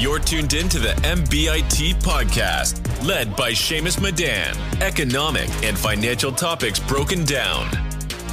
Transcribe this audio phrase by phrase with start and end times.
[0.00, 4.56] You're tuned in to the MBIT podcast, led by Shamus Madan.
[4.80, 7.68] Economic and financial topics broken down,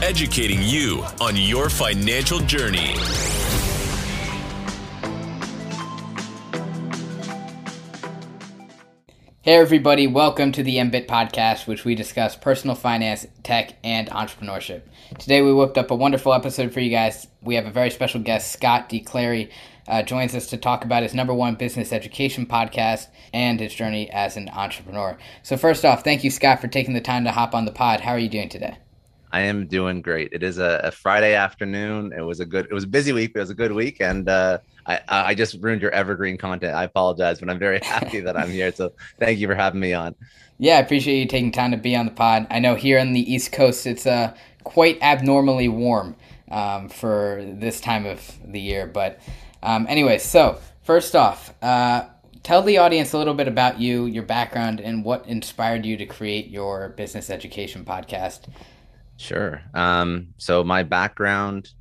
[0.02, 2.96] educating you on your financial journey.
[9.42, 14.84] Hey, everybody, welcome to the MBIT podcast, which we discuss personal finance, tech, and entrepreneurship.
[15.20, 17.28] Today, we whipped up a wonderful episode for you guys.
[17.42, 19.02] We have a very special guest, Scott D.
[19.88, 24.10] Uh, joins us to talk about his number one business education podcast and his journey
[24.12, 25.18] as an entrepreneur.
[25.44, 28.02] So, first off, thank you, Scott, for taking the time to hop on the pod.
[28.02, 28.78] How are you doing today?
[29.32, 30.30] I am doing great.
[30.32, 32.14] It is a, a Friday afternoon.
[32.18, 33.98] It was a good, it was a busy week, but it was a good week.
[34.00, 36.74] And uh, I, I just ruined your evergreen content.
[36.76, 38.72] I apologize, but I'm very happy that I'm here.
[38.72, 40.16] So thank you for having me on.
[40.60, 42.48] Yeah, I appreciate you taking time to be on the pod.
[42.50, 44.34] I know here on the East Coast, it's uh,
[44.64, 46.16] quite abnormally warm
[46.50, 48.88] um, for this time of the year.
[48.88, 49.20] But
[49.64, 52.06] um, anyway, so first off, uh,
[52.44, 56.06] tell the audience a little bit about you, your background, and what inspired you to
[56.06, 58.48] create your business education podcast.
[59.18, 59.62] Sure.
[59.74, 61.72] Um, so my background,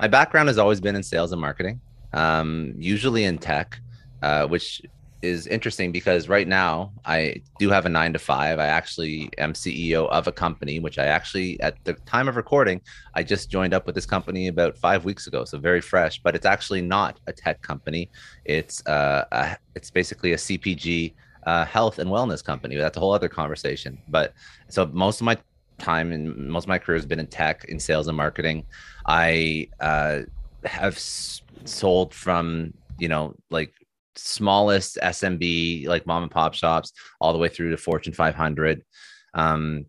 [0.00, 1.80] my background has always been in sales and marketing,
[2.12, 3.78] um, usually in tech,
[4.22, 4.80] uh, which
[5.24, 8.58] is interesting because right now I do have a nine to five.
[8.58, 12.80] I actually am CEO of a company, which I actually, at the time of recording,
[13.14, 16.20] I just joined up with this company about five weeks ago, so very fresh.
[16.22, 18.10] But it's actually not a tech company.
[18.44, 21.14] It's uh, a, it's basically a CPG
[21.46, 22.76] uh, health and wellness company.
[22.76, 23.98] That's a whole other conversation.
[24.08, 24.34] But
[24.68, 25.38] so most of my
[25.78, 28.66] time and most of my career has been in tech, in sales and marketing.
[29.06, 30.20] I uh,
[30.64, 33.72] have sold from you know like
[34.16, 38.82] smallest SMB, like mom and pop shops, all the way through to Fortune 500.
[39.34, 39.86] Um,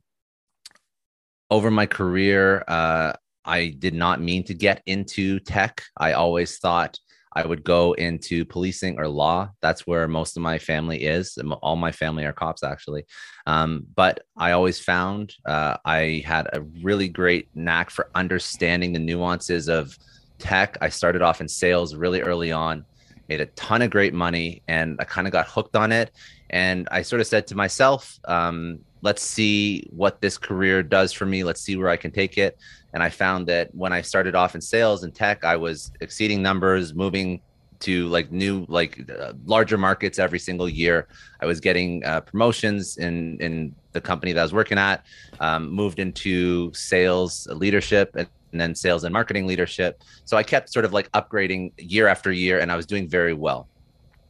[1.52, 3.14] over my career, uh,
[3.46, 5.84] I did not mean to get into tech.
[5.98, 6.98] I always thought
[7.36, 9.50] I would go into policing or law.
[9.62, 11.38] That's where most of my family is.
[11.62, 13.06] All my family are cops, actually.
[13.46, 19.00] Um, but I always found uh, I had a really great knack for understanding the
[19.00, 19.98] nuances of
[20.40, 20.78] tech.
[20.82, 22.86] I started off in sales really early on
[23.28, 26.12] made a ton of great money and I kind of got hooked on it.
[26.50, 31.26] And I sort of said to myself, um, let's see what this career does for
[31.26, 31.44] me.
[31.44, 32.58] Let's see where I can take it.
[32.94, 36.42] And I found that when I started off in sales and tech, I was exceeding
[36.42, 37.42] numbers, moving
[37.82, 41.08] to like new, like uh, larger markets every single year.
[41.42, 45.06] I was getting uh, promotions in in the company that I was working at.
[45.40, 50.02] Um, moved into sales leadership and and then sales and marketing leadership.
[50.24, 53.34] So I kept sort of like upgrading year after year, and I was doing very
[53.34, 53.68] well.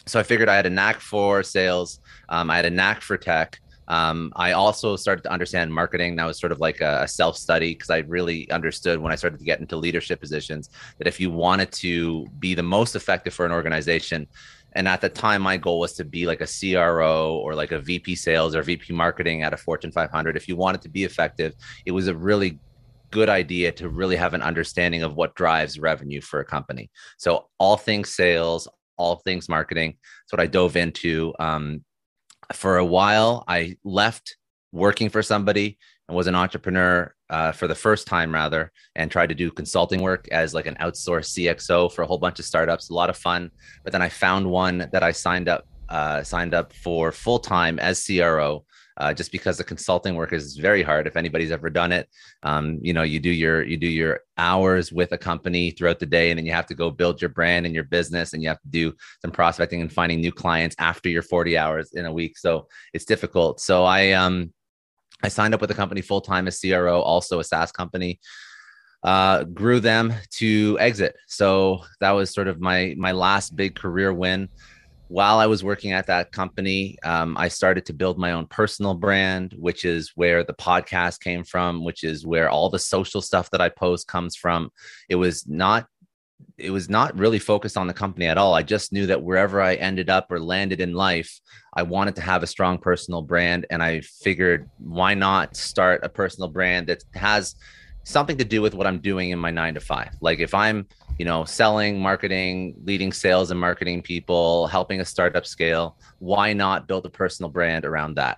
[0.08, 2.00] So I figured I had a knack for sales.
[2.30, 3.60] Um, I had a knack for tech.
[3.88, 6.16] Um, I also started to understand marketing.
[6.16, 9.16] That was sort of like a, a self study because I really understood when I
[9.16, 13.32] started to get into leadership positions that if you wanted to be the most effective
[13.32, 14.26] for an organization,
[14.74, 17.80] and at the time, my goal was to be like a CRO or like a
[17.80, 20.36] VP sales or VP marketing at a Fortune 500.
[20.36, 21.54] If you wanted to be effective,
[21.86, 22.58] it was a really
[23.16, 26.92] good idea to really have an understanding of what drives revenue for a company.
[27.18, 28.68] So all things sales,
[28.98, 29.92] all things marketing.
[29.94, 31.34] That's what I dove into.
[31.40, 31.86] Um,
[32.52, 34.36] for a while, I left
[34.74, 35.78] working for somebody
[36.10, 40.02] and was an entrepreneur uh, for the first time rather and tried to do consulting
[40.02, 43.18] work as like an outsourced cxo for a whole bunch of startups a lot of
[43.18, 43.50] fun
[43.84, 47.80] but then i found one that i signed up uh, signed up for full time
[47.80, 48.64] as cro
[48.98, 51.08] uh, just because the consulting work is very hard.
[51.08, 52.10] If anybody's ever done it,
[52.44, 56.06] um, you know, you do your you do your hours with a company throughout the
[56.06, 58.50] day, and then you have to go build your brand and your business, and you
[58.50, 62.14] have to do some prospecting and finding new clients after your 40 hours in a
[62.14, 62.38] week.
[62.38, 63.60] So it's difficult.
[63.60, 64.54] So I um
[65.24, 68.20] I signed up with a company full time as CRO, also a SaaS company.
[69.04, 71.16] Uh, grew them to exit.
[71.28, 74.50] So that was sort of my my last big career win
[75.16, 78.94] while I was working at that company, um, I started to build my own personal
[78.94, 83.50] brand, which is where the podcast came from, which is where all the social stuff
[83.52, 84.72] that I post comes from.
[85.08, 85.88] It was not
[86.58, 88.56] it was not really focused on the company at all.
[88.56, 91.40] I just knew that wherever I ended up or landed in life,
[91.74, 93.66] I wanted to have a strong personal brand.
[93.70, 97.56] And I figured, why not start a personal brand that has
[98.04, 100.10] something to do with what I'm doing in my nine to five?
[100.20, 100.88] Like if I'm
[101.18, 106.88] you know, selling, marketing, leading sales and marketing people, helping a startup scale, why not
[106.88, 108.38] build a personal brand around that?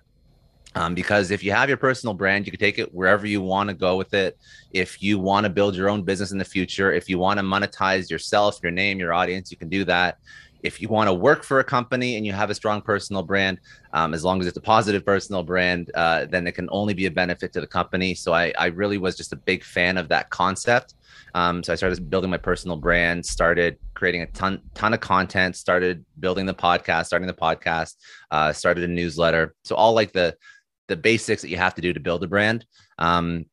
[0.76, 3.70] Um, because if you have your personal brand, you can take it wherever you want
[3.70, 4.38] to go with it.
[4.74, 7.44] If you want to build your own business in the future, if you want to
[7.44, 10.20] monetize yourself, your name, your audience, you can do that.
[10.64, 13.60] if you want to work for a company and you have a strong personal brand,
[13.94, 17.06] um, as long as it's a positive personal brand, uh, then it can only be
[17.06, 18.14] a benefit to the company.
[18.14, 20.96] So I, I really was just a big fan of that concept.
[21.34, 25.56] Um, so I started building my personal brand, started creating a ton ton of content,
[25.56, 27.96] started building the podcast, starting the podcast,
[28.32, 29.56] uh, started a newsletter.
[29.64, 30.36] So all like the
[30.88, 32.66] the basics that you have to do to build a brand.
[32.98, 33.46] Um,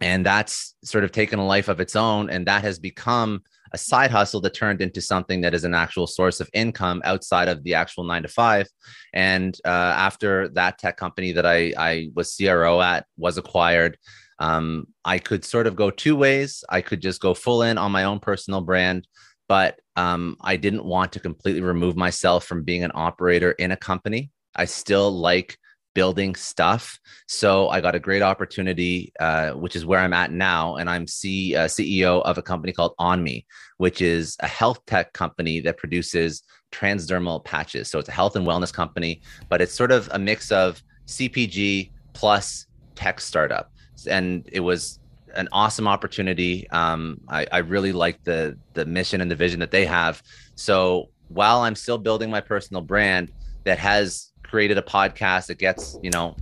[0.00, 3.42] and that's sort of taken a life of its own, and that has become
[3.72, 7.48] a side hustle that turned into something that is an actual source of income outside
[7.48, 8.66] of the actual nine to five.
[9.12, 13.96] And uh, after that tech company that I, I was CRO at was acquired,
[14.40, 16.64] um, I could sort of go two ways.
[16.68, 19.06] I could just go full in on my own personal brand,
[19.48, 23.76] but um, I didn't want to completely remove myself from being an operator in a
[23.76, 24.30] company.
[24.56, 25.58] I still like
[25.94, 26.98] building stuff.
[27.26, 30.76] So I got a great opportunity, uh, which is where I'm at now.
[30.76, 33.44] And I'm C, uh, CEO of a company called OnMe,
[33.78, 36.42] which is a health tech company that produces
[36.72, 37.90] transdermal patches.
[37.90, 41.90] So it's a health and wellness company, but it's sort of a mix of CPG
[42.14, 43.72] plus tech startup.
[44.06, 44.98] And it was
[45.34, 46.68] an awesome opportunity.
[46.70, 50.22] Um, I, I really like the the mission and the vision that they have.
[50.54, 53.32] So while I'm still building my personal brand
[53.64, 56.34] that has created a podcast that gets you know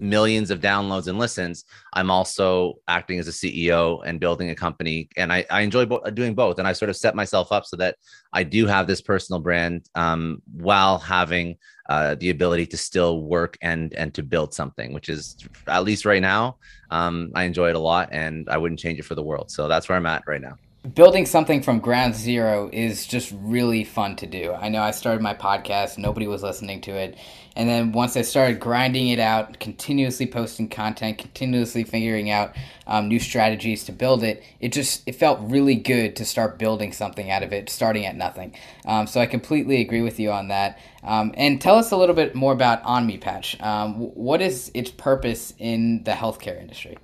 [0.00, 1.64] millions of downloads and listens
[1.94, 5.08] i'm also acting as a ceo and building a company.
[5.16, 6.58] And i, I enjoy bo- doing both.
[6.58, 7.96] And i sort of set myself up so that
[8.32, 11.56] i do have this personal brand um, while having
[11.88, 15.36] uh, the ability to still work and and to build something which is
[15.68, 16.56] at least right now
[16.90, 19.50] um, i enjoy it a lot and i wouldn't change it for the world.
[19.50, 20.56] So that's where i'm at right now
[20.94, 24.52] building something from ground zero is just really fun to do.
[24.52, 27.16] I know I started my podcast, nobody was listening to it.
[27.56, 32.54] And then once I started grinding it out, continuously posting content, continuously figuring out
[32.86, 36.92] um, new strategies to build it, it just it felt really good to start building
[36.92, 38.54] something out of it, starting at nothing.
[38.84, 40.78] Um, so I completely agree with you on that.
[41.02, 43.58] Um, and tell us a little bit more about OnMe Patch.
[43.60, 46.98] Um, what is its purpose in the healthcare industry?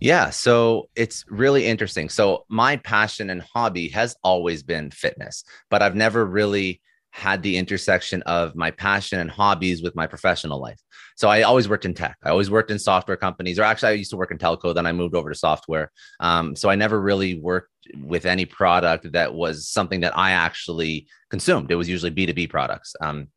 [0.00, 2.08] Yeah, so it's really interesting.
[2.08, 6.80] So my passion and hobby has always been fitness, but I've never really
[7.10, 10.78] had the intersection of my passion and hobbies with my professional life.
[11.16, 12.16] So I always worked in tech.
[12.22, 14.72] I always worked in software companies, or actually, I used to work in telco.
[14.72, 15.90] Then I moved over to software.
[16.20, 17.72] Um, so I never really worked
[18.04, 21.72] with any product that was something that I actually consumed.
[21.72, 22.94] It was usually B two B products.
[23.00, 23.28] Um,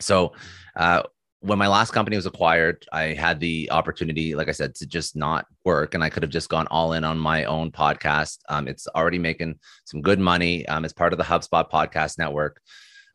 [0.00, 0.34] so
[0.76, 1.02] uh,
[1.40, 5.14] when my last company was acquired, I had the opportunity, like I said, to just
[5.14, 8.38] not work, and I could have just gone all in on my own podcast.
[8.48, 10.66] Um, it's already making some good money.
[10.66, 12.60] Um, it's part of the HubSpot podcast network,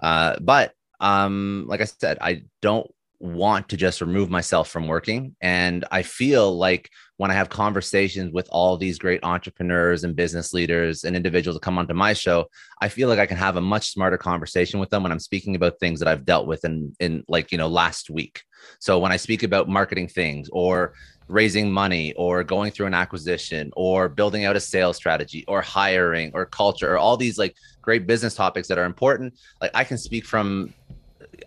[0.02, 2.90] uh, but um, like I said, I don't
[3.24, 5.34] want to just remove myself from working.
[5.42, 10.52] And I feel like when I have conversations with all these great entrepreneurs and business
[10.54, 12.48] leaders and individuals that come onto my show,
[12.82, 15.56] I feel like I can have a much smarter conversation with them when I'm speaking
[15.56, 18.44] about things that I've dealt with in, in like, you know, last week.
[18.80, 20.94] So when I speak about marketing things or
[21.30, 26.30] raising money or going through an acquisition or building out a sales strategy or hiring
[26.34, 29.98] or culture or all these like great business topics that are important, like I can
[29.98, 30.74] speak from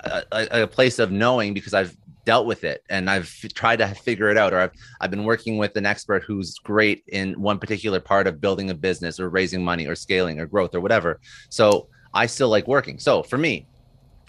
[0.01, 4.29] a, a, place of knowing because I've dealt with it and I've tried to figure
[4.29, 8.01] it out, or I've I've been working with an expert who's great in one particular
[8.01, 11.21] part of building a business or raising money or scaling or growth or whatever.
[11.49, 12.99] So I still like working.
[12.99, 13.67] So for me,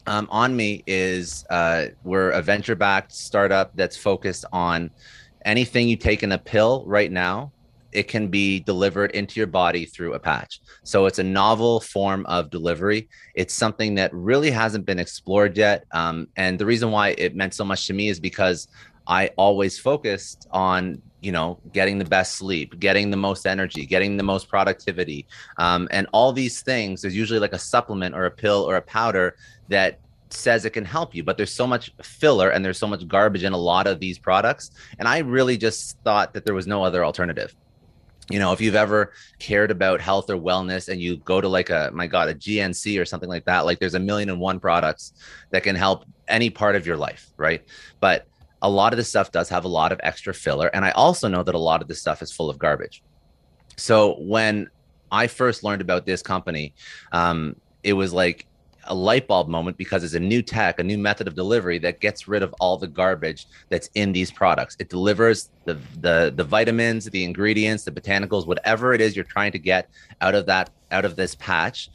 [0.05, 4.89] um, OnMe is uh, we're a venture backed startup that's focused on
[5.45, 7.51] anything you take in a pill right now
[7.97, 10.61] it can be delivered into your body through a patch.
[10.83, 13.09] So it's a novel form of delivery.
[13.33, 15.85] It's something that really hasn't been explored yet.
[15.93, 18.67] Um, and the reason why it meant so much to me is because
[19.07, 24.15] I always focused on, you know, getting the best sleep, getting the most energy, getting
[24.15, 25.25] the most productivity.
[25.57, 28.81] Um, and all these things, there's usually like a supplement or a pill or a
[28.81, 29.37] powder
[29.69, 33.07] that says it can help you but there's so much filler and there's so much
[33.07, 36.67] garbage in a lot of these products and i really just thought that there was
[36.67, 37.55] no other alternative
[38.29, 41.69] you know if you've ever cared about health or wellness and you go to like
[41.69, 44.59] a my god a gnc or something like that like there's a million and one
[44.59, 45.13] products
[45.51, 47.63] that can help any part of your life right?
[47.99, 48.27] But
[48.61, 51.27] a lot of this stuff does have a lot of extra filler and i also
[51.27, 53.03] know that a lot of this stuff is full of garbage.
[53.77, 54.69] So when
[55.11, 56.73] i first learned about this company
[57.11, 58.45] um, it was like
[58.87, 61.99] a light bulb moment because it's a new tech, a new method of delivery that
[61.99, 64.75] gets rid of all the garbage that's in these products.
[64.79, 69.51] It delivers the the the vitamins, the ingredients, the botanicals, whatever it is you're trying
[69.51, 69.89] to get
[70.21, 71.89] out of that out of this patch.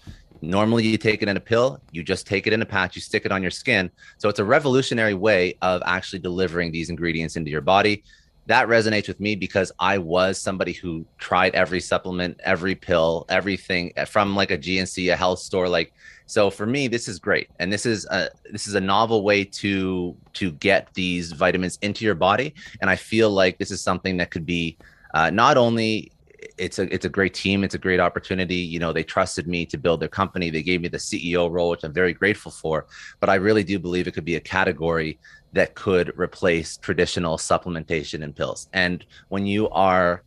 [0.45, 3.03] Normally, you take it in a pill, you just take it in a patch, you
[3.03, 3.91] stick it on your skin.
[4.19, 8.03] So it's a revolutionary way of actually delivering these ingredients into your body.
[8.47, 13.93] That resonates with me because I was somebody who tried every supplement, every pill, everything
[14.07, 15.69] from like a GNC, a health store.
[15.69, 15.93] Like,
[16.27, 19.45] so for me, this is great, and this is a this is a novel way
[19.45, 22.55] to to get these vitamins into your body.
[22.81, 24.77] And I feel like this is something that could be
[25.15, 26.13] uh, not only
[26.59, 27.65] it's a it's a great team.
[27.65, 28.57] It's a great opportunity.
[28.57, 30.51] You know, they trusted me to build their company.
[30.51, 32.87] They gave me the CEO role, which I'm very grateful for.
[33.21, 35.19] But I really do believe it could be a category
[35.53, 38.69] that could replace traditional supplementation and pills.
[38.73, 40.23] And when you are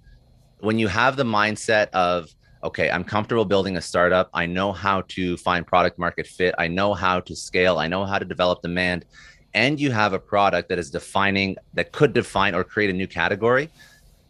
[0.59, 4.29] when you have the mindset of okay, I'm comfortable building a startup.
[4.33, 6.55] I know how to find product market fit.
[6.57, 7.77] I know how to scale.
[7.77, 9.05] I know how to develop demand.
[9.53, 13.07] And you have a product that is defining that could define or create a new
[13.07, 13.69] category.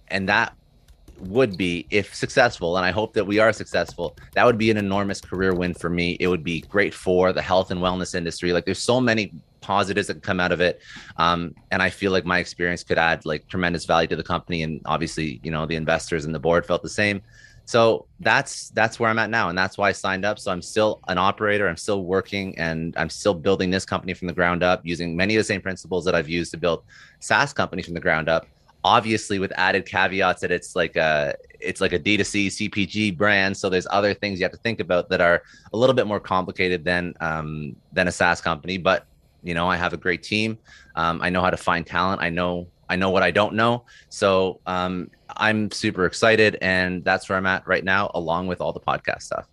[0.10, 0.54] And that
[1.20, 4.78] would be if successful and i hope that we are successful that would be an
[4.78, 8.52] enormous career win for me it would be great for the health and wellness industry
[8.52, 9.32] like there's so many
[9.65, 10.79] positives that come out of it.
[11.17, 14.60] Um, and i feel like my experience could add like tremendous value to the company.
[14.63, 17.22] And obviously you know the investors and the board felt the same.
[17.74, 19.50] So that's that's where i'm at now.
[19.50, 20.38] And that's why i signed up.
[20.38, 21.67] So i'm still an operator.
[21.67, 25.36] I'm still working and i'm still building this company from the ground up using many
[25.36, 26.79] of the same principles that i've used to build
[27.19, 28.43] saas companies from the ground up.
[28.84, 33.57] Obviously with added caveats that it's like a it's like a D2C CPG brand.
[33.57, 35.41] So there's other things you have to think about that are
[35.74, 38.77] a little bit more complicated than um, than a SaaS company.
[38.77, 39.07] But
[39.46, 40.58] you know, I have a great team.
[40.96, 42.22] Um, I know how to find talent.
[42.22, 43.86] I know I know what I don't know.
[44.10, 48.74] So um, I'm super excited, and that's where I'm at right now, along with all
[48.74, 49.48] the podcast stuff.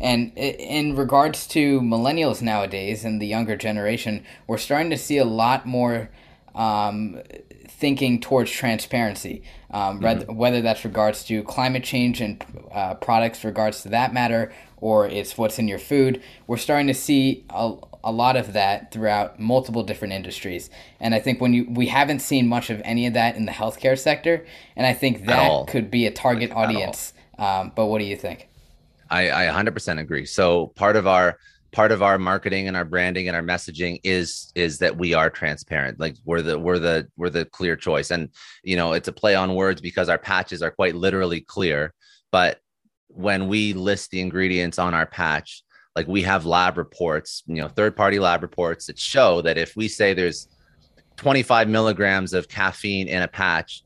[0.00, 5.24] And in regards to millennials nowadays and the younger generation, we're starting to see a
[5.24, 6.10] lot more
[6.54, 7.20] um,
[7.68, 10.34] thinking towards transparency, um, mm-hmm.
[10.34, 15.38] whether that's regards to climate change and uh, products regards to that matter, or it's
[15.38, 16.22] what's in your food.
[16.46, 21.20] We're starting to see a, a lot of that throughout multiple different industries, and I
[21.20, 24.44] think when you we haven't seen much of any of that in the healthcare sector,
[24.76, 27.12] and I think that could be a target audience.
[27.38, 28.48] Um, but what do you think?
[29.10, 30.24] I, I 100% agree.
[30.24, 31.36] So part of our
[31.72, 35.30] part of our marketing and our branding and our messaging is is that we are
[35.30, 38.28] transparent like we're the we're the we're the clear choice and
[38.64, 41.94] you know it's a play on words because our patches are quite literally clear
[42.32, 42.58] but
[43.06, 45.62] when we list the ingredients on our patch
[45.96, 49.76] like we have lab reports you know third party lab reports that show that if
[49.76, 50.48] we say there's
[51.16, 53.82] 25 milligrams of caffeine in a patch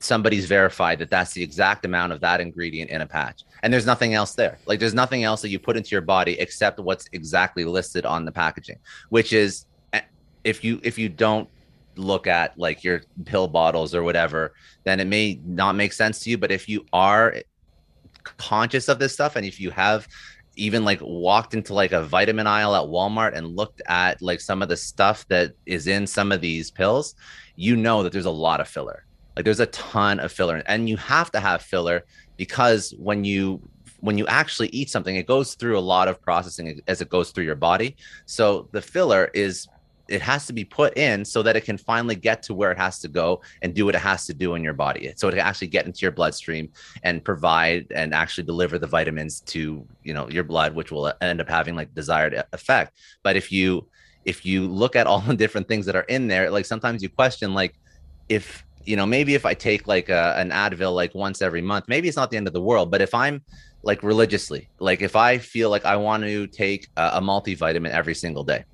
[0.00, 3.44] somebody's verified that that's the exact amount of that ingredient in a patch.
[3.62, 4.58] And there's nothing else there.
[4.66, 8.24] Like there's nothing else that you put into your body except what's exactly listed on
[8.24, 8.78] the packaging
[9.10, 10.00] which is eh,
[10.42, 11.48] if you if you don't
[11.96, 16.30] look at like your pill bottles or whatever then it may not make sense to
[16.30, 16.38] you.
[16.38, 17.36] But if you are
[18.24, 20.08] conscious of this stuff and if you have
[20.60, 24.60] even like walked into like a vitamin aisle at Walmart and looked at like some
[24.62, 27.14] of the stuff that is in some of these pills,
[27.56, 29.06] you know that there's a lot of filler.
[29.34, 32.04] Like there's a ton of filler, and you have to have filler
[32.36, 33.62] because when you
[34.00, 37.30] when you actually eat something, it goes through a lot of processing as it goes
[37.30, 37.96] through your body.
[38.26, 39.68] So the filler is
[40.10, 42.78] it has to be put in so that it can finally get to where it
[42.78, 45.32] has to go and do what it has to do in your body so it
[45.32, 46.68] can actually get into your bloodstream
[47.02, 51.40] and provide and actually deliver the vitamins to you know your blood which will end
[51.40, 53.86] up having like desired effect but if you
[54.24, 57.08] if you look at all the different things that are in there like sometimes you
[57.08, 57.74] question like
[58.28, 61.84] if you know, maybe if I take like a, an Advil like once every month,
[61.88, 62.90] maybe it's not the end of the world.
[62.90, 63.42] But if I'm
[63.82, 68.14] like religiously, like if I feel like I want to take a, a multivitamin every
[68.14, 68.64] single day,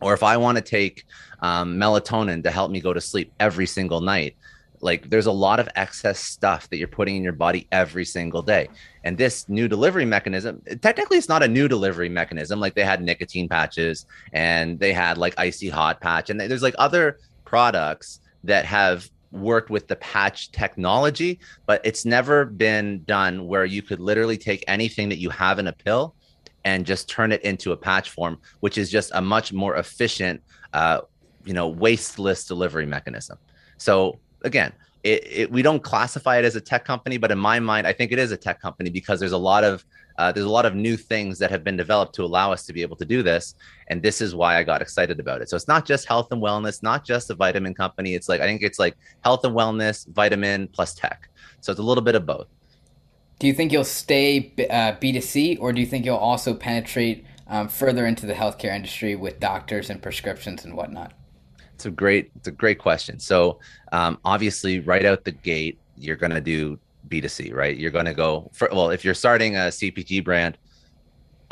[0.00, 1.04] or if I want to take
[1.40, 4.36] um, melatonin to help me go to sleep every single night,
[4.80, 8.42] like there's a lot of excess stuff that you're putting in your body every single
[8.42, 8.68] day.
[9.04, 12.60] And this new delivery mechanism, technically, it's not a new delivery mechanism.
[12.60, 16.74] Like they had nicotine patches and they had like icy hot patch, and there's like
[16.78, 23.64] other products that have worked with the patch technology, but it's never been done where
[23.64, 26.14] you could literally take anything that you have in a pill
[26.66, 30.42] and just turn it into a patch form, which is just a much more efficient,
[30.72, 31.00] uh,
[31.44, 33.38] you know, wasteless delivery mechanism.
[33.78, 34.72] So again,
[35.04, 37.92] it, it, we don't classify it as a tech company, but in my mind, I
[37.92, 39.84] think it is a tech company because there's a lot of
[40.18, 42.72] uh, there's a lot of new things that have been developed to allow us to
[42.72, 43.54] be able to do this
[43.88, 45.48] and this is why i got excited about it.
[45.48, 48.14] So it's not just health and wellness not just a vitamin company.
[48.14, 51.28] It's like i think it's like health and wellness vitamin plus tech.
[51.60, 52.48] So it's a little bit of both
[53.38, 57.68] do you think you'll stay uh, b2c or do you think you'll also penetrate um,
[57.68, 61.12] further into the healthcare industry with doctors and prescriptions and whatnot
[61.74, 63.58] it's a great it's a great question so
[63.92, 66.78] um, obviously right out the gate you're going to do
[67.08, 67.76] B2C, right?
[67.76, 70.58] You're going to go for, well, if you're starting a CPG brand,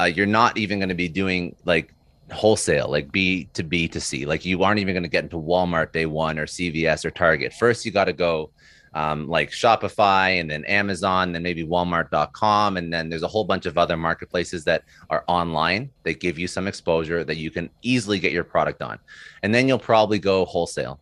[0.01, 1.95] uh, you're not even going to be doing like
[2.33, 4.27] wholesale, like B to B to C.
[4.27, 7.53] Like you aren't even going to get into Walmart day one or CVS or Target.
[7.53, 8.51] First, you got to go
[8.95, 12.77] um, like Shopify and then Amazon, then maybe Walmart.com.
[12.77, 16.47] And then there's a whole bunch of other marketplaces that are online that give you
[16.47, 18.99] some exposure that you can easily get your product on.
[19.43, 21.01] And then you'll probably go wholesale.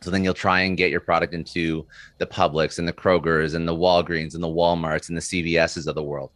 [0.00, 1.84] So then you'll try and get your product into
[2.18, 5.96] the Publix and the Krogers and the Walgreens and the Walmarts and the CVSs of
[5.96, 6.30] the world.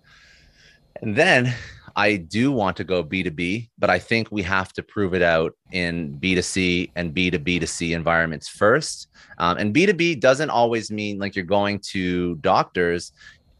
[1.00, 1.54] And then
[1.96, 5.54] I do want to go B2B, but I think we have to prove it out
[5.72, 9.08] in B2C and B2B2C environments first.
[9.38, 13.12] Um, and B2B doesn't always mean like you're going to doctors.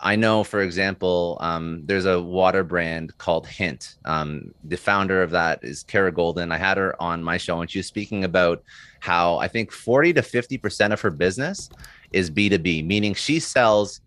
[0.05, 3.97] I know, for example, um, there's a water brand called Hint.
[4.05, 6.53] Um, the founder of that is Kara Goldin.
[6.53, 8.65] I had her on my show, and she was speaking about
[8.99, 11.71] how I think 40 to 50% of her business
[12.11, 14.01] is B2B, meaning she sells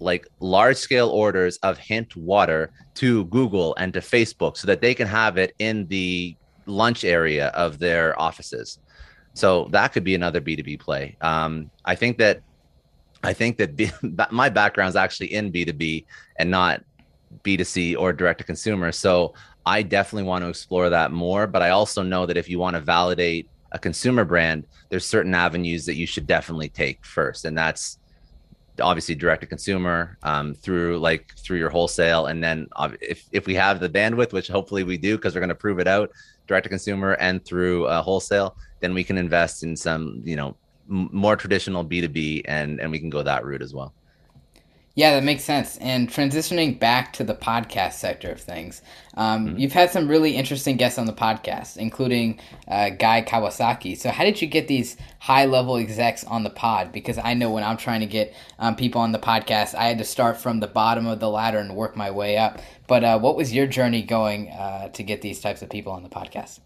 [0.00, 4.94] like large scale orders of hint water to Google and to Facebook so that they
[4.94, 6.36] can have it in the
[6.66, 8.78] lunch area of their offices.
[9.34, 11.16] So that could be another B2B play.
[11.20, 12.40] Um, I think that
[13.22, 13.90] I think that B,
[14.30, 16.04] my background is actually in B2B
[16.38, 16.82] and not
[17.42, 18.92] B2C or direct to consumer.
[18.92, 19.34] So
[19.64, 21.46] I definitely want to explore that more.
[21.46, 25.34] But I also know that if you want to validate a consumer brand, there's certain
[25.34, 27.44] avenues that you should definitely take first.
[27.44, 27.98] And that's
[28.80, 32.26] obviously direct to consumer um, through like through your wholesale.
[32.26, 32.68] And then
[33.00, 35.78] if, if we have the bandwidth which hopefully we do because we're going to prove
[35.78, 36.10] it out
[36.46, 40.56] direct to consumer and through uh, wholesale then we can invest in some you know
[40.90, 43.92] m- more traditional b2b and and we can go that route as well
[44.96, 45.76] yeah, that makes sense.
[45.76, 48.80] And transitioning back to the podcast sector of things,
[49.14, 49.58] um, mm-hmm.
[49.58, 53.94] you've had some really interesting guests on the podcast, including uh, Guy Kawasaki.
[53.94, 56.92] So, how did you get these high level execs on the pod?
[56.92, 59.98] Because I know when I'm trying to get um, people on the podcast, I had
[59.98, 62.62] to start from the bottom of the ladder and work my way up.
[62.86, 66.04] But uh, what was your journey going uh, to get these types of people on
[66.04, 66.60] the podcast?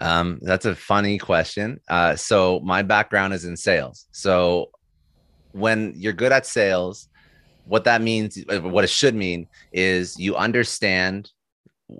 [0.00, 1.78] Um, that's a funny question.
[1.88, 4.06] Uh, so, my background is in sales.
[4.10, 4.72] So,
[5.52, 7.06] when you're good at sales,
[7.66, 11.30] what that means, uh, what it should mean, is you understand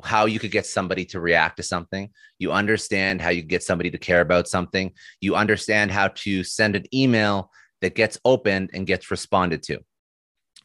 [0.04, 2.10] how you could get somebody to react to something.
[2.38, 4.92] You understand how you get somebody to care about something.
[5.20, 7.50] You understand how to send an email
[7.80, 9.80] that gets opened and gets responded to.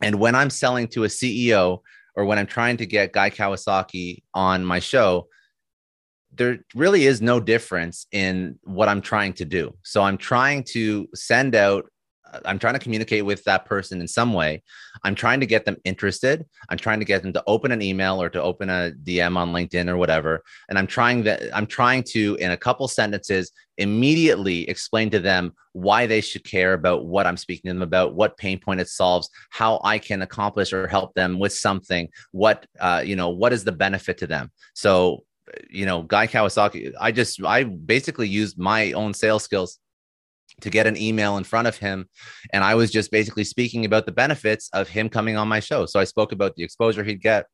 [0.01, 1.79] And when I'm selling to a CEO
[2.15, 5.27] or when I'm trying to get Guy Kawasaki on my show,
[6.33, 9.75] there really is no difference in what I'm trying to do.
[9.83, 11.89] So I'm trying to send out
[12.45, 14.63] I'm trying to communicate with that person in some way.
[15.03, 16.45] I'm trying to get them interested.
[16.69, 19.53] I'm trying to get them to open an email or to open a DM on
[19.53, 20.43] LinkedIn or whatever.
[20.69, 25.53] And I'm trying that I'm trying to in a couple sentences immediately explain to them
[25.73, 28.87] why they should care about what I'm speaking to them about, what pain point it
[28.87, 33.53] solves, how I can accomplish or help them with something, what uh, you know, what
[33.53, 34.51] is the benefit to them.
[34.73, 35.23] So
[35.69, 39.79] you know, Guy Kawasaki, I just I basically used my own sales skills
[40.61, 42.07] to get an email in front of him.
[42.53, 45.85] And I was just basically speaking about the benefits of him coming on my show.
[45.85, 47.45] So I spoke about the exposure he'd get,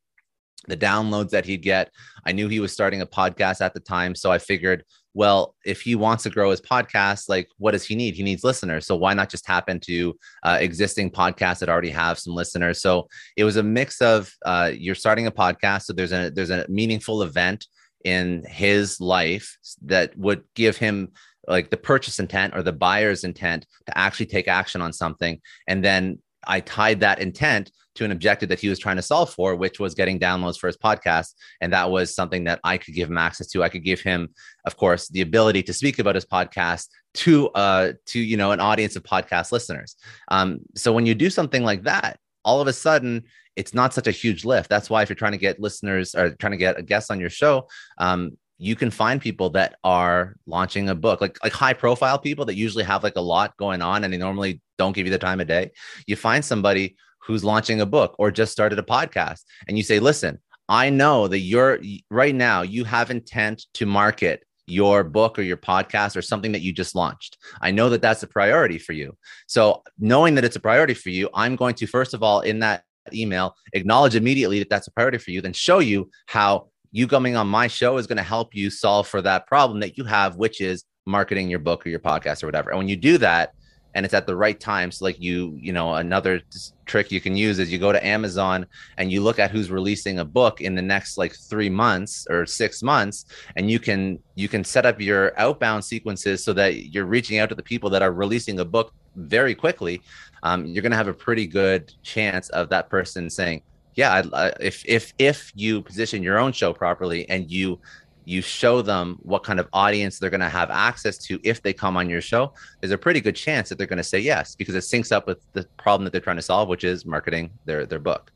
[0.68, 1.92] the downloads that he'd get.
[2.26, 4.14] I knew he was starting a podcast at the time.
[4.14, 4.84] So I figured,
[5.14, 8.16] well, if he wants to grow his podcast, like what does he need?
[8.16, 8.86] He needs listeners.
[8.86, 12.82] So why not just tap into uh, existing podcasts that already have some listeners?
[12.82, 15.84] So it was a mix of uh, you're starting a podcast.
[15.84, 17.66] So there's a there's a meaningful event
[18.06, 21.10] in his life that would give him
[21.48, 25.40] like the purchase intent or the buyer's intent to actually take action on something.
[25.68, 29.32] And then i tied that intent to an objective that he was trying to solve
[29.32, 31.34] for which was getting downloads for his podcast.
[31.60, 33.64] And that was something that i could give him access to.
[33.64, 34.30] I could give him
[34.66, 38.60] of course the ability to speak about his podcast to uh to you know an
[38.60, 39.96] audience of podcast listeners.
[40.30, 43.24] Um so when you do something like that all of a sudden
[43.56, 44.70] it's not such a huge lift.
[44.70, 47.20] That's why if you're trying to get listeners or trying to get a guest on
[47.20, 51.74] your show um, you can find people that are launching a book like like high
[51.74, 55.08] profile people that usually have like a lot going on and they normally don't give
[55.08, 55.72] you the time of day
[56.06, 60.00] you find somebody who's launching a book or just started a podcast and you say
[60.00, 61.80] listen i know that you're
[62.12, 66.62] right now you have intent to market your book or your podcast or something that
[66.62, 67.38] you just launched.
[67.62, 69.18] I know that that's a priority for you.
[69.48, 72.60] So, knowing that it's a priority for you, I'm going to first of all in
[72.60, 77.08] that email acknowledge immediately that that's a priority for you, then show you how you
[77.08, 80.04] coming on my show is going to help you solve for that problem that you
[80.04, 82.70] have, which is marketing your book or your podcast or whatever.
[82.70, 83.54] And when you do that,
[83.94, 86.42] and it's at the right time, so like you, you know, another
[86.86, 88.66] trick you can use is you go to Amazon
[88.98, 92.46] and you look at who's releasing a book in the next like three months or
[92.46, 93.26] six months,
[93.58, 97.50] and you can you can set up your outbound sequences so that you're reaching out
[97.50, 100.02] to the people that are releasing a book very quickly.
[100.44, 103.62] Um, you're going to have a pretty good chance of that person saying,
[103.96, 107.80] yeah, I, if if if you position your own show properly and you
[108.26, 111.74] you show them what kind of audience they're going to have access to if they
[111.74, 114.56] come on your show, there's a pretty good chance that they're going to say yes
[114.56, 117.52] because it syncs up with the problem that they're trying to solve, which is marketing
[117.66, 118.32] their their book.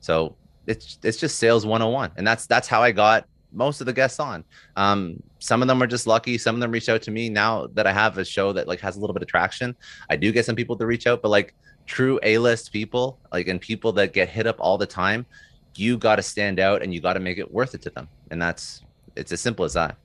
[0.00, 0.36] So
[0.66, 4.18] it's it's just sales 101, and that's that's how I got most of the guests
[4.18, 4.44] on.
[4.76, 6.38] Um, some of them are just lucky.
[6.38, 8.80] Some of them reach out to me now that I have a show that like
[8.80, 9.76] has a little bit of traction.
[10.10, 11.54] I do get some people to reach out, but like
[11.86, 15.26] true A-list people, like and people that get hit up all the time,
[15.74, 18.08] you got to stand out and you got to make it worth it to them.
[18.30, 18.82] And that's
[19.16, 19.96] it's as simple as that.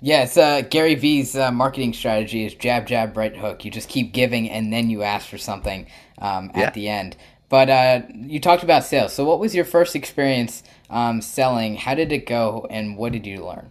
[0.00, 3.64] Yeah, it's uh, Gary Vee's uh, marketing strategy is jab, jab, right hook.
[3.64, 5.86] You just keep giving and then you ask for something
[6.18, 6.70] um, at yeah.
[6.70, 7.16] the end.
[7.48, 9.12] But uh, you talked about sales.
[9.12, 11.76] So, what was your first experience um, selling?
[11.76, 13.70] How did it go, and what did you learn?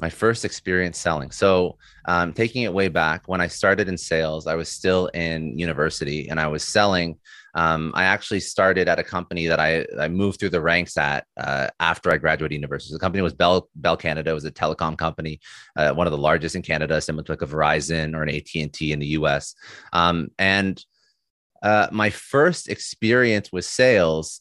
[0.00, 1.30] My first experience selling.
[1.30, 5.58] So, um, taking it way back when I started in sales, I was still in
[5.58, 7.18] university and I was selling.
[7.54, 11.26] Um, I actually started at a company that I, I moved through the ranks at
[11.36, 12.94] uh, after I graduated university.
[12.94, 14.30] The company was Bell Bell Canada.
[14.30, 15.40] It was a telecom company,
[15.76, 18.48] uh, one of the largest in Canada, similar to like a Verizon or an AT
[18.54, 19.54] and T in the U.S.
[19.92, 20.82] Um, and
[21.62, 24.40] uh, my first experience with sales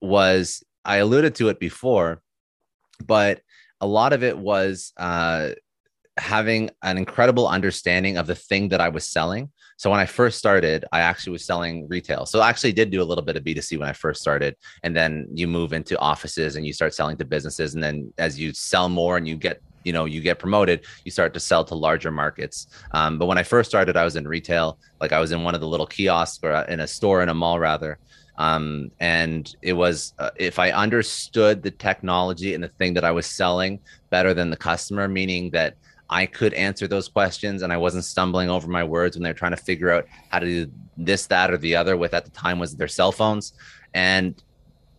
[0.00, 2.22] was I alluded to it before,
[3.04, 3.40] but
[3.80, 5.50] a lot of it was uh,
[6.16, 9.50] having an incredible understanding of the thing that I was selling.
[9.76, 12.26] So when I first started, I actually was selling retail.
[12.26, 14.56] So I actually did do a little bit of B2C when I first started.
[14.82, 17.74] And then you move into offices and you start selling to businesses.
[17.74, 21.10] And then as you sell more and you get you know you get promoted you
[21.10, 24.26] start to sell to larger markets um, but when i first started i was in
[24.26, 27.28] retail like i was in one of the little kiosks or in a store in
[27.28, 27.96] a mall rather
[28.38, 33.10] um, and it was uh, if i understood the technology and the thing that i
[33.10, 33.78] was selling
[34.10, 35.76] better than the customer meaning that
[36.10, 39.50] I could answer those questions and I wasn't stumbling over my words when they're trying
[39.50, 42.58] to figure out how to do this, that, or the other with at the time
[42.58, 43.52] was their cell phones.
[43.92, 44.42] And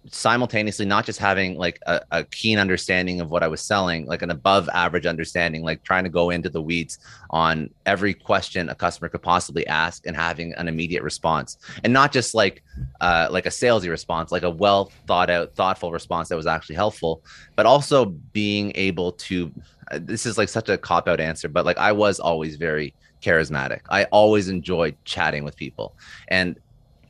[0.08, 4.22] simultaneously not just having like a, a, keen understanding of what I was selling, like
[4.22, 7.00] an above average understanding, like trying to go into the weeds
[7.32, 12.12] on every question a customer could possibly ask and having an immediate response, and not
[12.12, 12.64] just like
[13.02, 16.76] uh, like a salesy response, like a well thought out, thoughtful response that was actually
[16.76, 17.22] helpful,
[17.56, 19.52] but also being able to.
[19.92, 22.94] Uh, this is like such a cop out answer, but like I was always very
[23.22, 23.82] charismatic.
[23.90, 25.94] I always enjoyed chatting with people,
[26.30, 26.58] and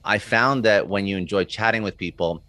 [0.04, 2.42] I found that when you enjoy chatting with people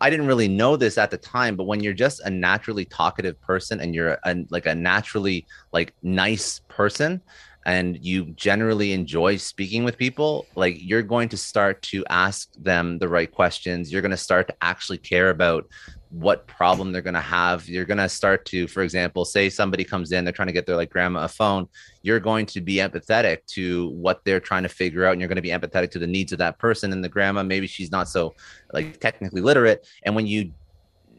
[0.00, 3.40] I didn't really know this at the time, but when you're just a naturally talkative
[3.40, 7.20] person and you're a, like a naturally like nice person
[7.66, 12.98] and you generally enjoy speaking with people, like you're going to start to ask them
[12.98, 13.90] the right questions.
[13.90, 15.66] You're going to start to actually care about
[16.14, 17.68] what problem they're going to have.
[17.68, 20.64] You're going to start to, for example, say somebody comes in, they're trying to get
[20.64, 21.68] their like grandma a phone.
[22.02, 25.36] You're going to be empathetic to what they're trying to figure out, and you're going
[25.36, 26.92] to be empathetic to the needs of that person.
[26.92, 28.34] And the grandma, maybe she's not so
[28.72, 29.86] like technically literate.
[30.04, 30.52] And when you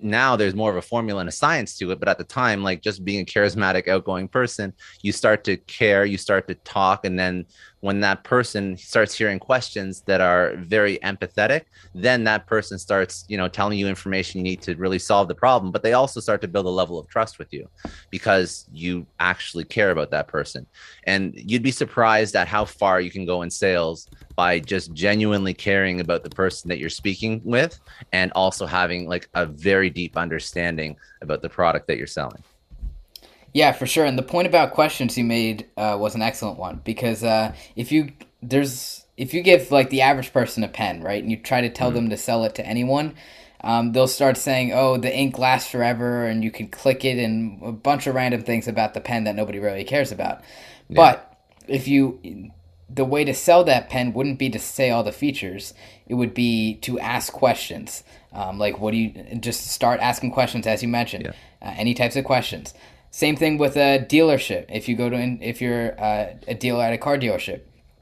[0.02, 2.64] now there's more of a formula and a science to it but at the time
[2.64, 7.06] like just being a charismatic outgoing person you start to care you start to talk
[7.06, 7.46] and then
[7.86, 11.62] when that person starts hearing questions that are very empathetic
[11.94, 15.36] then that person starts you know telling you information you need to really solve the
[15.36, 17.70] problem but they also start to build a level of trust with you
[18.10, 20.66] because you actually care about that person
[21.06, 25.54] and you'd be surprised at how far you can go in sales by just genuinely
[25.54, 27.80] caring about the person that you're speaking with
[28.12, 32.44] and also having like a very deep understanding about the product that you're selling.
[33.56, 34.04] Yeah, for sure.
[34.04, 37.90] And the point about questions you made uh, was an excellent one because uh, if
[37.90, 38.12] you
[38.44, 41.70] there's if you give like the average person a pen, right, and you try to
[41.70, 41.96] tell mm-hmm.
[41.96, 43.16] them to sell it to anyone,
[43.62, 47.64] um, they'll start saying, "Oh, the ink lasts forever," and you can click it, and
[47.64, 50.42] a bunch of random things about the pen that nobody really cares about.
[50.90, 50.96] Yeah.
[50.98, 52.52] But if you
[52.90, 55.74] the way to sell that pen wouldn't be to say all the features.
[56.08, 58.04] It would be to ask questions.
[58.34, 61.26] Um, like, what do you just start asking questions as you mentioned?
[61.26, 61.32] Yeah.
[61.68, 62.74] Uh, any types of questions.
[63.16, 64.66] Same thing with a dealership.
[64.68, 67.62] If you go to if you're uh, a dealer at a car dealership,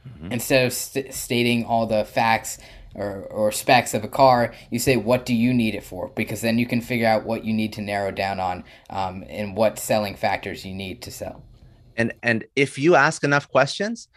[0.10, 0.32] mm-hmm.
[0.32, 2.58] instead of st- stating all the facts
[2.96, 6.12] or, or specs of a car, you say, what do you need it for?
[6.16, 9.56] Because then you can figure out what you need to narrow down on um, and
[9.56, 11.44] what selling factors you need to sell.
[11.96, 14.08] And and if you ask enough questions,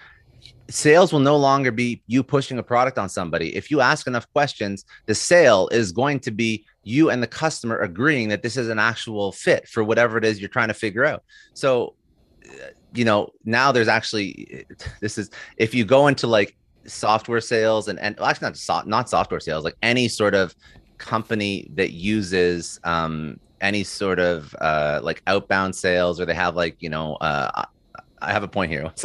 [0.69, 3.55] sales will no longer be you pushing a product on somebody.
[3.55, 7.79] If you ask enough questions, the sale is going to be you and the customer
[7.79, 11.05] agreeing that this is an actual fit for whatever it is you're trying to figure
[11.05, 11.23] out.
[11.55, 11.95] So,
[12.95, 14.67] you know, now there's actually
[15.01, 18.83] this is if you go into like software sales and and well, actually not so,
[18.87, 20.55] not software sales, like any sort of
[20.99, 26.77] company that uses um any sort of uh like outbound sales or they have like
[26.81, 27.65] you know uh
[28.23, 28.91] I have a point here.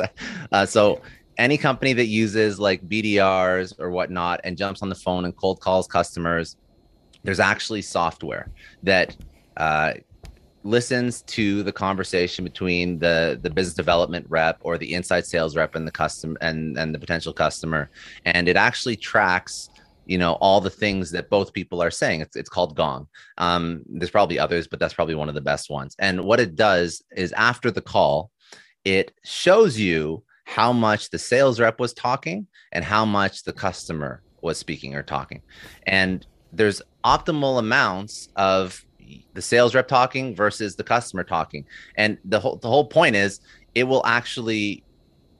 [0.51, 1.01] Uh, so
[1.41, 5.59] any company that uses like BDRs or whatnot and jumps on the phone and cold
[5.59, 6.55] calls customers,
[7.23, 8.51] there's actually software
[8.83, 9.17] that
[9.57, 9.93] uh,
[10.63, 15.73] listens to the conversation between the the business development rep or the inside sales rep
[15.73, 17.89] and the custom and and the potential customer.
[18.25, 19.69] And it actually tracks
[20.05, 22.21] you know all the things that both people are saying.
[22.21, 23.07] It's, it's called gong.
[23.39, 25.95] Um, there's probably others but that's probably one of the best ones.
[25.97, 28.29] And what it does is after the call
[28.83, 34.21] it shows you how much the sales rep was talking and how much the customer
[34.41, 35.41] was speaking or talking
[35.87, 38.85] and there's optimal amounts of
[39.33, 41.65] the sales rep talking versus the customer talking.
[41.95, 43.41] And the whole the whole point is
[43.75, 44.83] it will actually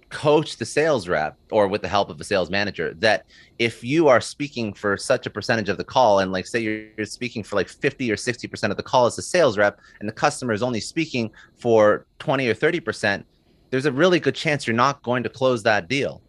[0.10, 3.26] coach the sales rep or with the help of a sales manager that
[3.60, 6.88] if you are speaking for such a percentage of the call and like say you're,
[6.98, 10.10] you're speaking for like 50 or 60% of the call as a sales rep and
[10.10, 13.24] the customer is only speaking for 20 or 30%
[13.72, 16.22] there's a really good chance you're not going to close that deal.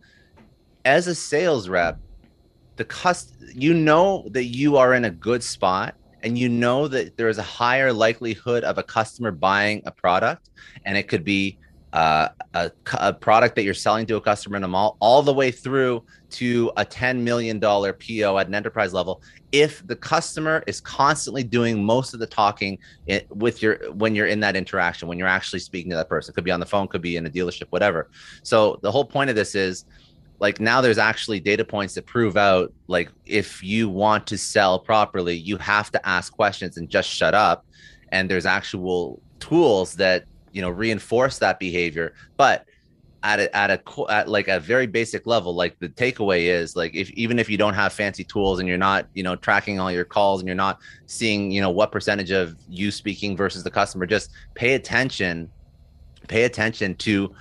[0.84, 1.98] As a sales rep
[2.76, 7.16] the cust you know that you are in a good spot and you know that
[7.16, 10.50] there is a higher likelihood of a customer buying a product
[10.84, 11.58] and it could be
[11.92, 15.32] uh, a, a, product that you're selling to a customer in a mall all the
[15.32, 19.20] way through to a $10 million PO at an enterprise level.
[19.52, 22.78] If the customer is constantly doing most of the talking
[23.28, 26.44] with your, when you're in that interaction, when you're actually speaking to that person, could
[26.44, 28.08] be on the phone, could be in a dealership, whatever.
[28.42, 29.84] So the whole point of this is
[30.38, 34.76] like now there's actually data points that prove out like if you want to sell
[34.76, 37.64] properly you have to ask questions and just shut up
[38.08, 42.66] and there's actual tools that you know reinforce that behavior but
[43.24, 46.94] at a, at a at like a very basic level like the takeaway is like
[46.94, 49.92] if even if you don't have fancy tools and you're not you know tracking all
[49.92, 53.70] your calls and you're not seeing you know what percentage of you speaking versus the
[53.70, 55.48] customer just pay attention
[56.26, 57.32] pay attention to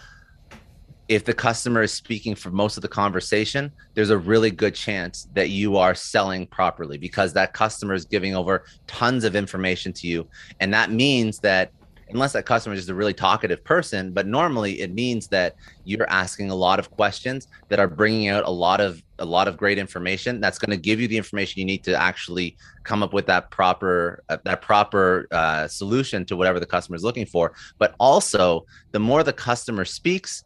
[1.12, 5.28] if the customer is speaking for most of the conversation, there's a really good chance
[5.34, 10.08] that you are selling properly because that customer is giving over tons of information to
[10.08, 10.26] you.
[10.62, 11.74] And that means that
[12.14, 16.50] unless that customer is a really talkative person, but normally it means that you're asking
[16.50, 19.78] a lot of questions that are bringing out a lot of a lot of great
[19.78, 23.28] information that's going to give you the information you need to actually come up with
[23.28, 27.54] that proper uh, that proper uh, solution to whatever the customer is looking for.
[27.78, 30.44] But also, the more the customer speaks,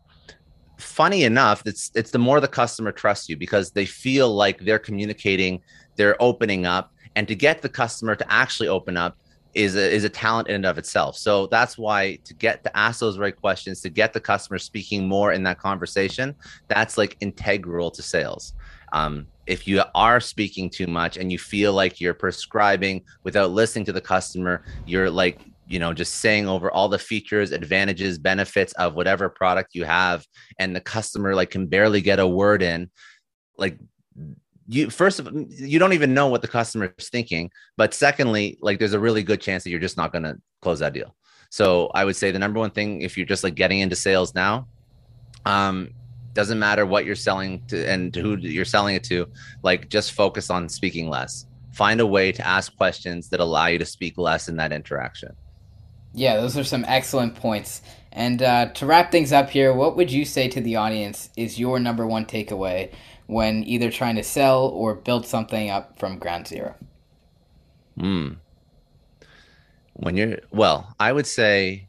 [0.78, 4.80] funny enough, it's it's the more the customer trusts you because they feel like they're
[4.80, 5.62] communicating,
[5.96, 9.18] they're opening up, and to get the customer to actually open up
[9.56, 11.18] is a, is a talent in and of itself.
[11.18, 15.08] So that's why to get to ask those right questions, to get the customer speaking
[15.08, 16.36] more in that conversation,
[16.68, 18.54] that's like integral to sales.
[18.92, 23.86] Um, if you are speaking too much and you feel like you're prescribing without listening
[23.86, 28.72] to the customer, you're like you know just saying over all the features advantages benefits
[28.74, 30.24] of whatever product you have
[30.60, 32.88] and the customer like can barely get a word in
[33.58, 33.76] like
[34.68, 38.80] you first of you don't even know what the customer is thinking but secondly like
[38.80, 41.16] there's a really good chance that you're just not going to close that deal.
[41.50, 44.34] So i would say the number one thing if you're just like getting into sales
[44.34, 44.68] now
[45.46, 45.90] um
[46.36, 49.28] doesn't matter what you're selling to and to who you're selling it to
[49.64, 51.48] like just focus on speaking less.
[51.74, 55.36] Find a way to ask questions that allow you to speak less in that interaction.
[56.14, 57.82] Yeah, those are some excellent points.
[58.12, 61.60] And uh, to wrap things up here, what would you say to the audience is
[61.60, 62.94] your number one takeaway
[63.28, 66.76] when either trying to sell or build something up from ground zero?
[68.00, 68.34] Hmm.
[69.94, 71.88] When you're, well, I would say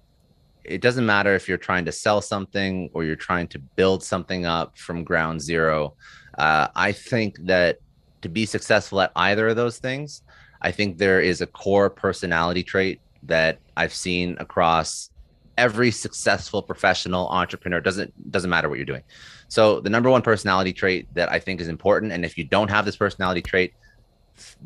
[0.64, 4.46] it doesn't matter if you're trying to sell something or you're trying to build something
[4.46, 5.94] up from ground zero.
[6.38, 7.78] Uh, I think that
[8.22, 10.22] to be successful at either of those things,
[10.62, 15.10] I think there is a core personality trait that I've seen across
[15.58, 19.02] every successful professional entrepreneur doesn't doesn't matter what you're doing.
[19.48, 22.68] So the number one personality trait that I think is important and if you don't
[22.68, 23.74] have this personality trait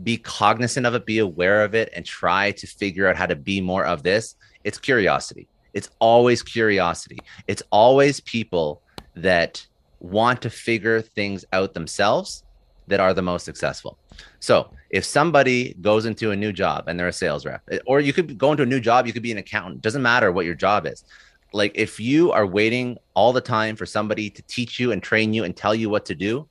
[0.03, 3.37] be cognizant of it, be aware of it and try to figure out how to
[3.37, 4.35] be more of this.
[4.65, 5.49] It's curiosity.
[5.73, 7.19] It's always curiosity.
[7.47, 8.83] It's always people
[9.15, 9.65] that
[10.01, 12.43] want to figure things out themselves
[12.91, 13.99] that are the most successful.
[14.39, 18.13] So if somebody goes into a new job and they're a sales rep, or you
[18.13, 19.81] could go into a new job, you could be an accountant.
[19.81, 21.05] Doesn't matter what your job is.
[21.53, 25.33] Like if you are waiting all the time for somebody to teach you and train
[25.33, 26.47] you and tell you what to do,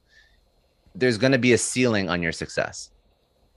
[0.96, 2.92] there's going to be a ceiling on your success.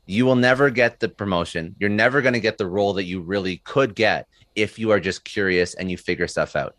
[0.07, 1.75] You will never get the promotion.
[1.79, 5.01] You're never going to get the role that you really could get if you are
[5.01, 6.77] just curious and you figure stuff out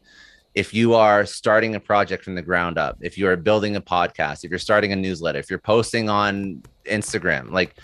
[0.56, 3.82] if you are starting a project from the ground up, if you are building a
[3.82, 7.76] podcast, if you're starting a newsletter, if you're posting on Instagram, like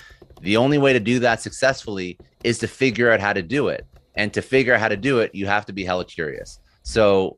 [0.41, 3.85] the only way to do that successfully is to figure out how to do it.
[4.15, 6.59] And to figure out how to do it, you have to be hella curious.
[6.83, 7.37] So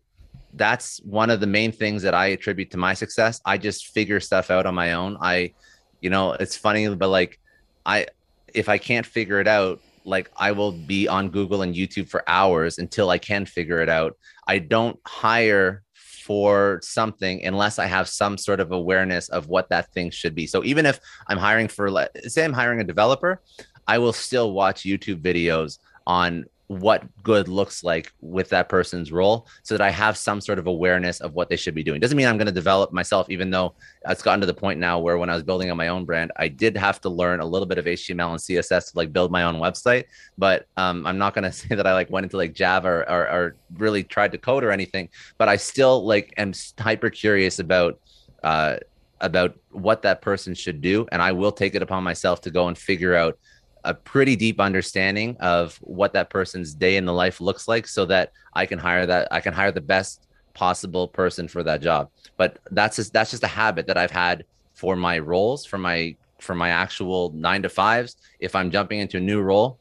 [0.54, 3.40] that's one of the main things that I attribute to my success.
[3.46, 5.18] I just figure stuff out on my own.
[5.22, 5.54] I,
[6.02, 7.40] you know, it's funny, but like
[7.86, 8.08] I,
[8.54, 12.24] if I can't figure it out, like I will be on Google and YouTube for
[12.28, 14.18] hours until I can figure it out.
[14.52, 19.94] I don't hire for something unless I have some sort of awareness of what that
[19.94, 20.46] thing should be.
[20.46, 23.42] So even if I'm hiring for, say, I'm hiring a developer,
[23.88, 26.44] I will still watch YouTube videos on
[26.80, 30.68] what good looks like with that person's role so that I have some sort of
[30.68, 32.00] awareness of what they should be doing.
[32.00, 33.76] Doesn't mean I'm going to develop myself, even though
[34.08, 36.32] it's gotten to the point now where when I was building on my own brand,
[36.38, 39.32] I did have to learn a little bit of HTML and CSS to like build
[39.32, 40.06] my own website.
[40.38, 43.10] But um, I'm not going to say that I like went into like Java or,
[43.10, 47.60] or, or, really tried to code or anything, but I still like am hyper curious
[47.60, 48.00] about,
[48.44, 48.78] uh,
[49.20, 51.06] about what that person should do.
[51.12, 53.38] And I will take it upon myself to go and figure out
[53.84, 58.06] a pretty deep understanding of what that person's day in the life looks like so
[58.06, 62.10] that I can hire that I can hire the best possible person for that job.
[62.38, 66.16] But that's just that's just a habit that I've had for my roles, for my
[66.40, 68.16] for my actual 9 to 5s.
[68.40, 69.78] If I'm jumping into a new role,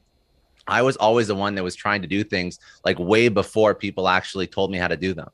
[0.66, 4.08] I was always the one that was trying to do things like way before people
[4.08, 5.30] actually told me how to do them.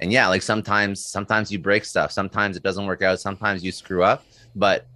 [0.00, 3.72] And yeah, like sometimes sometimes you break stuff, sometimes it doesn't work out, sometimes you
[3.72, 4.86] screw up, but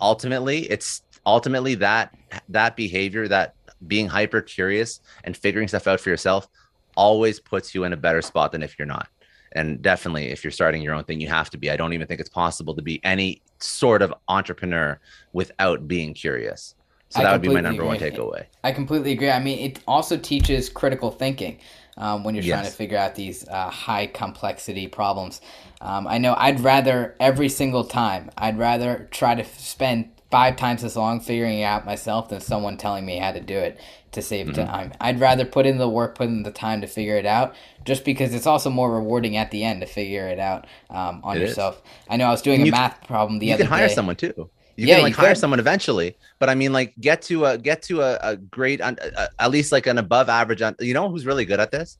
[0.00, 2.14] ultimately it's ultimately that
[2.48, 3.54] that behavior that
[3.86, 6.48] being hyper curious and figuring stuff out for yourself
[6.96, 9.08] always puts you in a better spot than if you're not.
[9.52, 11.70] And definitely if you're starting your own thing you have to be.
[11.70, 14.98] I don't even think it's possible to be any sort of entrepreneur
[15.32, 16.74] without being curious.
[17.10, 17.88] So I that would be my number agree.
[17.88, 18.46] one takeaway.
[18.64, 19.30] I completely agree.
[19.30, 21.58] I mean it also teaches critical thinking
[21.98, 22.58] um, when you're yes.
[22.58, 25.40] trying to figure out these uh, high complexity problems.
[25.82, 30.82] Um, i know i'd rather every single time i'd rather try to spend five times
[30.82, 33.80] as long figuring it out myself than someone telling me how to do it
[34.12, 34.66] to save mm-hmm.
[34.66, 34.92] time.
[35.00, 38.04] I'd rather put in the work, put in the time to figure it out, just
[38.04, 41.40] because it's also more rewarding at the end to figure it out um, on it
[41.40, 41.76] yourself.
[41.76, 41.82] Is.
[42.08, 43.64] I know I was doing and a math problem the other day.
[43.64, 44.50] You can hire someone too.
[44.76, 45.38] You yeah, can like hire could.
[45.38, 48.94] someone eventually, but I mean, like get to a get to a, a great, uh,
[49.38, 50.60] at least like an above average.
[50.80, 51.96] You know who's really good at this?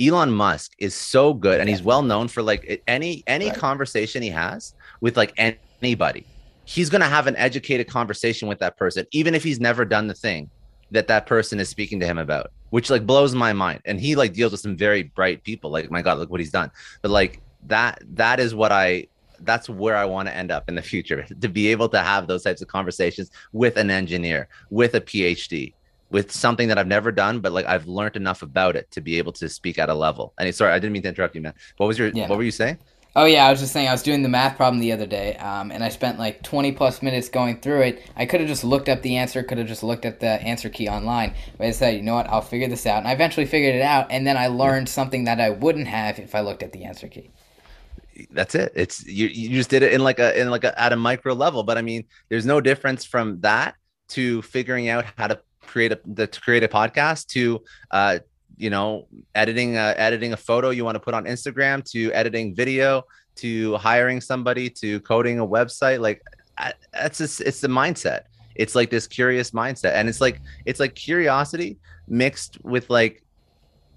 [0.00, 1.76] Elon Musk is so good, and yeah.
[1.76, 3.58] he's well known for like any any right.
[3.58, 5.34] conversation he has with like
[5.82, 6.24] anybody
[6.64, 10.06] he's going to have an educated conversation with that person, even if he's never done
[10.06, 10.50] the thing
[10.90, 13.80] that that person is speaking to him about, which like blows my mind.
[13.84, 15.70] And he like deals with some very bright people.
[15.70, 16.70] Like, my God, look what he's done.
[17.02, 19.08] But like that, that is what I,
[19.40, 22.26] that's where I want to end up in the future to be able to have
[22.26, 25.74] those types of conversations with an engineer, with a PhD,
[26.10, 29.18] with something that I've never done, but like I've learned enough about it to be
[29.18, 30.32] able to speak at a level.
[30.38, 31.54] And sorry, I didn't mean to interrupt you, man.
[31.76, 32.28] What was your, yeah.
[32.28, 32.78] what were you saying?
[33.16, 35.36] Oh yeah, I was just saying I was doing the math problem the other day,
[35.36, 38.10] um, and I spent like 20 plus minutes going through it.
[38.16, 40.68] I could have just looked up the answer, could have just looked at the answer
[40.68, 43.46] key online, but I said, you know what, I'll figure this out, and I eventually
[43.46, 46.64] figured it out, and then I learned something that I wouldn't have if I looked
[46.64, 47.30] at the answer key.
[48.30, 48.72] That's it.
[48.76, 49.26] It's you.
[49.26, 51.78] You just did it in like a in like a at a micro level, but
[51.78, 53.74] I mean, there's no difference from that
[54.10, 55.96] to figuring out how to create a
[56.26, 58.18] to create a podcast to uh
[58.56, 62.54] you know editing uh, editing a photo you want to put on instagram to editing
[62.54, 63.02] video
[63.34, 66.22] to hiring somebody to coding a website like
[66.92, 68.22] that's just it's the mindset
[68.54, 71.76] it's like this curious mindset and it's like it's like curiosity
[72.08, 73.24] mixed with like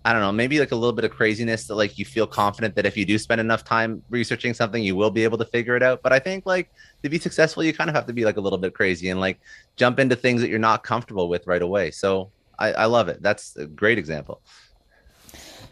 [0.08, 2.76] I don't know, maybe like a little bit of craziness that like you feel confident
[2.76, 5.76] that if you do spend enough time researching something, you will be able to figure
[5.76, 6.02] it out.
[6.02, 6.72] But I think like
[7.04, 9.20] to be successful, you kind of have to be like a little bit crazy and
[9.20, 9.38] like
[9.76, 11.91] jump into things that you're not comfortable with right away.
[11.91, 13.22] So I, I love it.
[13.22, 14.41] That's a great example.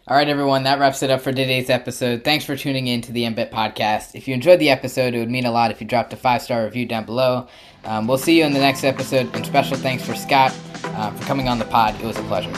[0.07, 2.23] All right, everyone, that wraps it up for today's episode.
[2.23, 4.13] Thanks for tuning in to the MBIT podcast.
[4.13, 6.43] If you enjoyed the episode, it would mean a lot if you dropped a five
[6.43, 7.47] star review down below.
[7.85, 9.35] Um, we'll see you in the next episode.
[9.35, 11.99] And special thanks for Scott uh, for coming on the pod.
[11.99, 12.53] It was a pleasure.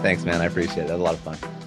[0.00, 0.40] Thanks, man.
[0.40, 0.88] I appreciate it.
[0.88, 1.61] That was a lot of fun.